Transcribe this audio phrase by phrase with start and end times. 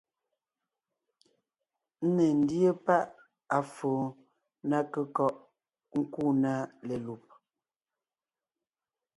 [2.05, 3.07] Ńne ńdíe páʼ
[3.57, 4.03] à foo
[4.69, 5.35] ná kékɔ́ʼ
[5.99, 6.53] nkúu na
[6.87, 7.23] lelùb,